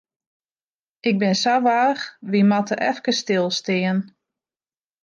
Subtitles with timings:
[1.09, 3.97] Ik bin sa warch, wy moatte efkes stilstean.